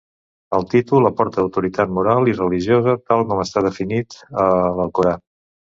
El 0.59 0.63
títol 0.71 1.09
aporta 1.09 1.43
autoritat 1.43 1.93
moral 1.99 2.33
i 2.33 2.35
religiosa 2.41 2.99
tal 3.11 3.25
com 3.31 3.47
està 3.47 3.65
definit 3.69 4.21
a 4.47 4.49
l'Alcorà. 4.81 5.19